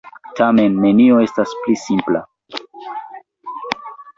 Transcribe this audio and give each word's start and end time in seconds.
Tamen, 0.37 0.79
nenio 0.85 1.19
estas 1.27 1.53
pli 1.65 1.77
simpla. 1.83 2.25